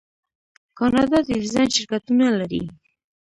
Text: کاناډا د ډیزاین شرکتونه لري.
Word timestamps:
کاناډا 0.77 1.19
د 1.25 1.29
ډیزاین 1.39 1.69
شرکتونه 1.75 2.25
لري. 2.39 2.63